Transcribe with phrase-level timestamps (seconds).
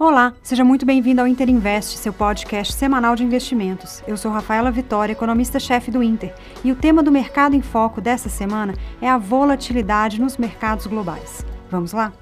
[0.00, 4.00] Olá, seja muito bem-vindo ao Inter Invest, seu podcast semanal de investimentos.
[4.06, 6.32] Eu sou Rafaela Vitória, economista-chefe do Inter,
[6.62, 11.44] e o tema do Mercado em Foco dessa semana é a volatilidade nos mercados globais.
[11.68, 12.12] Vamos lá?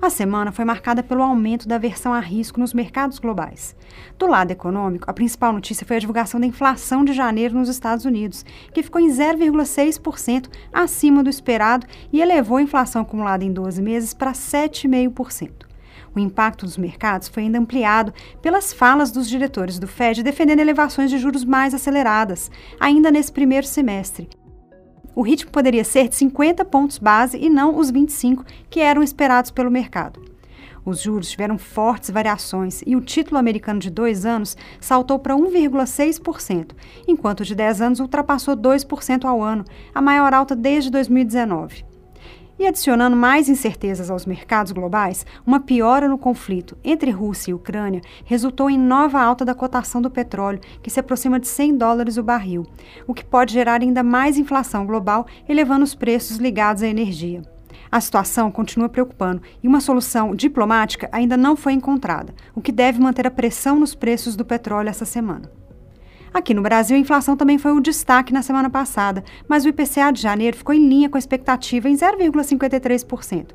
[0.00, 3.74] A semana foi marcada pelo aumento da aversão a risco nos mercados globais.
[4.16, 8.04] Do lado econômico, a principal notícia foi a divulgação da inflação de janeiro nos Estados
[8.04, 13.82] Unidos, que ficou em 0,6% acima do esperado e elevou a inflação acumulada em 12
[13.82, 15.69] meses para 7,5%.
[16.14, 21.10] O impacto dos mercados foi ainda ampliado pelas falas dos diretores do Fed defendendo elevações
[21.10, 24.28] de juros mais aceleradas, ainda nesse primeiro semestre.
[25.14, 29.50] O ritmo poderia ser de 50 pontos base e não os 25 que eram esperados
[29.50, 30.22] pelo mercado.
[30.84, 36.72] Os juros tiveram fortes variações e o título americano de dois anos saltou para 1,6%,
[37.06, 41.89] enquanto o de 10 anos ultrapassou 2% ao ano, a maior alta desde 2019.
[42.60, 48.02] E adicionando mais incertezas aos mercados globais, uma piora no conflito entre Rússia e Ucrânia
[48.26, 52.22] resultou em nova alta da cotação do petróleo, que se aproxima de 100 dólares o
[52.22, 52.66] barril,
[53.06, 57.40] o que pode gerar ainda mais inflação global, elevando os preços ligados à energia.
[57.90, 63.00] A situação continua preocupando e uma solução diplomática ainda não foi encontrada, o que deve
[63.00, 65.59] manter a pressão nos preços do petróleo essa semana.
[66.32, 70.12] Aqui no Brasil, a inflação também foi o destaque na semana passada, mas o IPCA
[70.12, 73.48] de janeiro ficou em linha com a expectativa em 0,53%.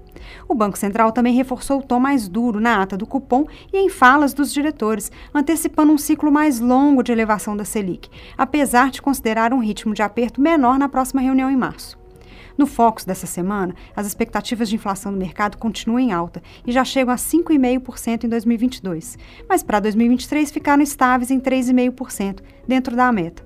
[0.48, 3.90] O Banco Central também reforçou o tom mais duro na ata do cupom e em
[3.90, 9.53] falas dos diretores, antecipando um ciclo mais longo de elevação da Selic, apesar de considerar
[9.53, 12.05] um ritmo de aperto menor na próxima reunião em março.
[12.58, 16.86] No Focus dessa semana, as expectativas de inflação no mercado continuam em alta e já
[16.86, 23.45] chegam a 5,5% em 2022, mas para 2023 ficaram estáveis em 3,5%, dentro da meta.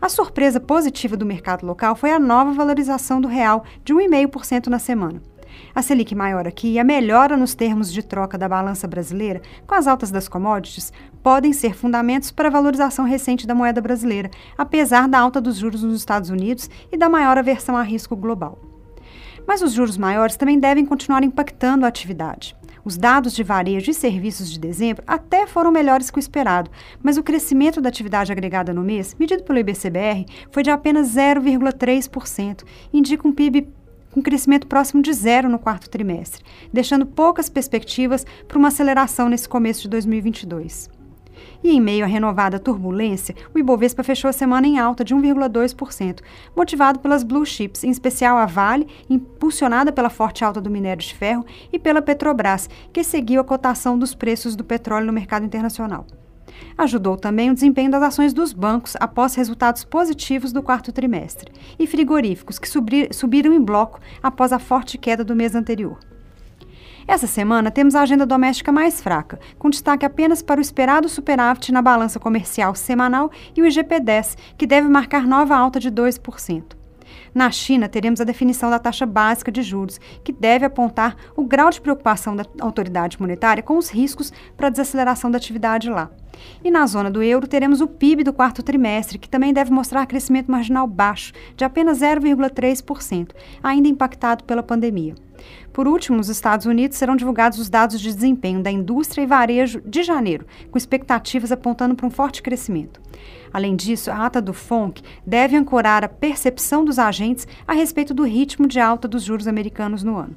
[0.00, 4.78] A surpresa positiva do mercado local foi a nova valorização do real, de 1,5% na
[4.78, 5.20] semana.
[5.74, 9.74] A Selic maior aqui e a melhora nos termos de troca da balança brasileira, com
[9.74, 15.08] as altas das commodities, podem ser fundamentos para a valorização recente da moeda brasileira, apesar
[15.08, 18.58] da alta dos juros nos Estados Unidos e da maior aversão a risco global.
[19.46, 22.56] Mas os juros maiores também devem continuar impactando a atividade.
[22.84, 26.70] Os dados de varejo e serviços de dezembro até foram melhores que o esperado,
[27.02, 32.62] mas o crescimento da atividade agregada no mês, medido pelo IBCBR, foi de apenas 0,3%,
[32.92, 33.68] indica um PIB
[34.14, 39.48] com crescimento próximo de zero no quarto trimestre, deixando poucas perspectivas para uma aceleração nesse
[39.48, 40.88] começo de 2022.
[41.64, 46.20] E em meio à renovada turbulência, o Ibovespa fechou a semana em alta de 1,2%,
[46.54, 51.12] motivado pelas blue chips, em especial a Vale, impulsionada pela forte alta do minério de
[51.12, 56.06] ferro, e pela Petrobras, que seguiu a cotação dos preços do petróleo no mercado internacional.
[56.76, 61.86] Ajudou também o desempenho das ações dos bancos após resultados positivos do quarto trimestre, e
[61.86, 65.98] frigoríficos, que subiram em bloco após a forte queda do mês anterior.
[67.06, 71.70] Essa semana temos a agenda doméstica mais fraca, com destaque apenas para o esperado superávit
[71.70, 76.62] na balança comercial semanal e o IGP-10, que deve marcar nova alta de 2%.
[77.34, 81.68] Na China, teremos a definição da taxa básica de juros, que deve apontar o grau
[81.68, 86.10] de preocupação da autoridade monetária com os riscos para a desaceleração da atividade lá.
[86.62, 90.06] E na zona do euro, teremos o PIB do quarto trimestre, que também deve mostrar
[90.06, 93.30] crescimento marginal baixo, de apenas 0,3%,
[93.62, 95.14] ainda impactado pela pandemia.
[95.72, 99.80] Por último, nos Estados Unidos serão divulgados os dados de desempenho da indústria e varejo
[99.84, 103.00] de janeiro, com expectativas apontando para um forte crescimento.
[103.52, 108.24] Além disso, a ata do FONC deve ancorar a percepção dos agentes a respeito do
[108.24, 110.36] ritmo de alta dos juros americanos no ano.